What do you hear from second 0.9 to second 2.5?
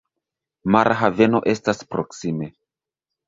haveno estas proksime.